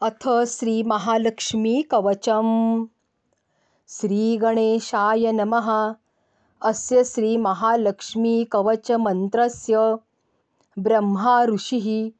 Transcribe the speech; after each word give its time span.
अथ 0.00 0.44
श्रीमहालक्ष्मीकवचम् 0.44 2.86
श्रीगणेशाय 3.88 5.32
नमः। 5.32 5.94
अस्य 6.62 7.04
श्रीमहालक्ष्मीकवचमन्त्रस्य 7.04 9.98
ब्रह्मा 10.78 11.44
ऋषिः 11.44 12.12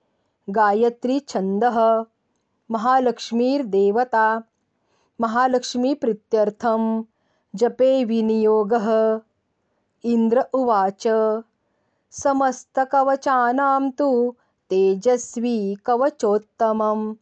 गायत्रीछन्दः 0.51 2.05
महालक्ष्मीर्देवता। 2.71 4.43
महालक्ष्मीप्रीत्यर्थं 5.21 7.05
जपे 7.55 8.05
विनियोगः। 8.05 9.21
इन्द्र 10.05 10.41
उवाच। 10.41 11.09
समस्तकवचानां 12.11 13.91
तु 13.91 14.35
तेजस्वी 14.71 15.75
कवचोत्तमम्। 15.75 17.15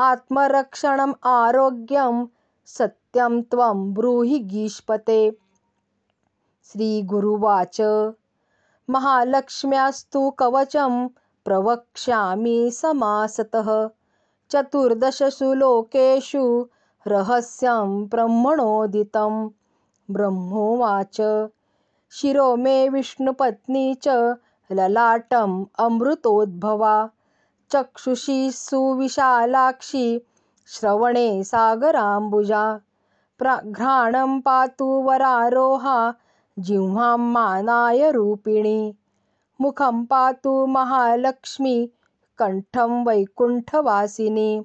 आत्मरक्षणम् 0.00 1.12
आरोग्यं 1.24 2.26
सत्यं 2.66 3.42
त्वं 3.42 3.92
ब्रूहि 3.92 4.38
गीष्पते। 4.38 5.30
श्रीगुरुवाच। 6.64 7.80
महालक्ष्म्यास्तु 8.90 10.30
कवचं 10.30 11.08
प्रवक्ष्यामि 11.44 12.70
समासतः। 12.70 13.88
चतुर्दशसु 14.50 15.54
लोकेषु 15.54 16.66
रहस्यं 17.06 18.04
ब्रह्मणोदितं। 18.04 19.48
ब्रह्मोवाच। 20.10 21.20
शिरो 22.10 22.56
मे 22.56 22.88
विष्णुपत्नी 22.88 23.94
च 23.94 24.08
ललाटम् 24.72 25.64
अमृतोद्भवा 25.78 27.08
चक्षुषी 27.72 28.50
सुविशालाक्षी 28.52 30.22
श्रवणे 30.66 31.44
सागराम्बुजा। 31.44 32.80
घ्राणं 33.66 34.40
पातु 34.40 34.84
वरारोहा 34.84 36.14
जिह्वां 36.58 37.18
मानाय 37.18 38.10
रूपिणी। 38.10 38.94
मुखं 39.60 40.04
पातु 40.04 40.66
महालक्ष्मी 40.66 41.90
कण्ठं 42.38 43.04
वैकुण्ठवासिनी। 43.04 44.62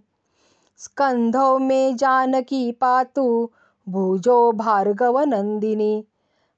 स्कन्धौ 0.78 1.58
मे 1.58 1.94
जानकी 1.94 2.72
पातु 2.72 3.50
भुजो 3.90 4.52
भार्गवनन्दिनी। 4.52 6.06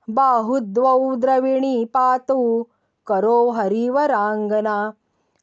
बाहुद्वौ 0.09 1.15
द्रविणी 1.15 1.85
पातु 1.85 2.67
करो 3.07 3.51
हरिवराङ्गना। 3.51 4.93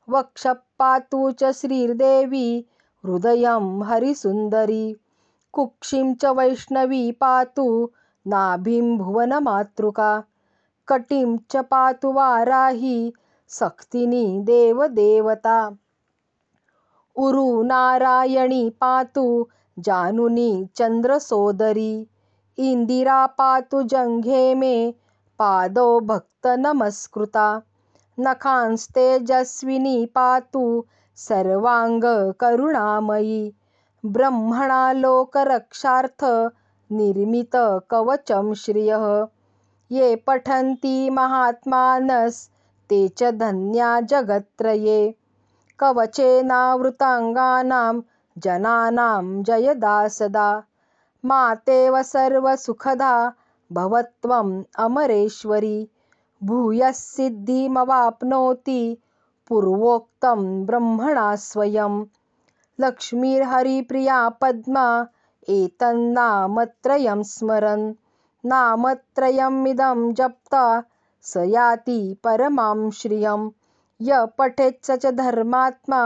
वक्षःपातु 0.09 1.31
च 1.31 1.53
श्रीर्देवी 1.53 2.67
हृदयं 3.07 3.83
हरिसुन्दरी। 3.83 4.97
कुक्षिं 5.53 6.15
च 6.15 6.25
वैष्णवी 6.25 7.13
पातु 7.13 7.91
नाभिं 8.27 8.99
भुवनमातृका। 8.99 10.25
कटिं 10.89 11.39
च 11.39 11.57
पातु 11.57 12.13
वाराही 12.13 13.13
सक्तिनी 13.49 14.41
देवदेवता। 14.41 15.77
उरु 17.17 17.63
नारायणी 17.63 18.71
पातु 18.71 19.49
जानुनी 19.79 20.69
चन्द्रसोदरी। 20.75 22.09
इन्दिरा 22.59 23.27
पातु 23.27 23.83
जङ्घे 23.83 24.55
मे 24.55 24.95
पादौ 25.39 26.01
भक्तनमस्कृता। 26.01 27.63
नखांस्तेजस्विनी 28.19 30.05
पातु 30.15 30.83
सर्वाङ्गकरुणामयी 31.17 33.55
ब्रह्मणा 34.05 34.93
लोकरक्षार्थ 34.93 36.25
निर्मितकवचं 36.91 38.55
श्रियः। 38.55 39.27
ये 39.91 40.15
पठन्ति 40.27 41.11
महात्मानस्ते 41.11 43.09
च 43.09 43.31
धन्या 43.41 44.01
जगत्त्रये 44.01 45.15
कवचेनावृताङ्गानां 45.79 48.01
जनानां 48.45 49.43
जयदा 49.43 50.09
सदा 50.09 50.63
मातेव 51.25 52.03
सर्वसुखदा 52.03 53.33
भवत्वम् 53.73 54.63
अमरेश्वरी। 54.87 55.89
भूयः 56.49 56.91
सिद्धिमवाप्नोति 56.91 58.81
पूर्वोक्तं 59.49 60.41
ब्रह्मणा 60.67 61.35
स्वयं। 61.37 61.95
लक्ष्मीर्हरिप्रिया 62.81 64.29
पद्मा 64.29 64.87
एतन्नामत्रयं 65.49 67.23
स्मरन्। 67.23 67.87
नामत्रयमिदं 68.45 70.13
जप्ता 70.15 70.65
स 71.23 71.45
याति 71.47 72.01
परमां 72.25 72.91
श्रियं। 72.91 73.49
य 74.01 74.27
पठेत् 74.39 74.85
स 74.87 74.91
च 74.91 75.13
धर्मात्मा 75.23 76.03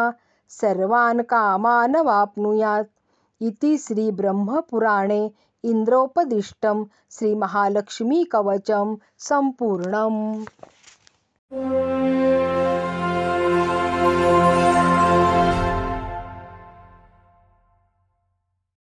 सर्वान् 0.61 1.23
कामानवाप्नुयात्। 1.23 2.91
इति 3.41 3.77
श्रीब्रह्मपुराणे 3.79 5.21
इन्द्रोपदिष्टं 5.65 6.83
श्रीमहालक्ष्मीकवचं 7.11 8.95
सम्पूर्णम् 9.29 10.45